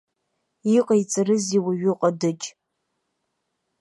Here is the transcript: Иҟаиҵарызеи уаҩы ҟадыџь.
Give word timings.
Иҟаиҵарызеи 0.77 1.63
уаҩы 1.65 1.93
ҟадыџь. 1.99 2.45